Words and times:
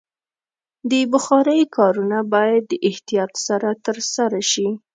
د 0.89 0.91
بخارۍ 1.13 1.61
کارونه 1.77 2.17
باید 2.33 2.63
د 2.67 2.73
احتیاط 2.89 3.33
سره 3.47 3.69
ترسره 3.85 4.41
شي. 4.51 4.67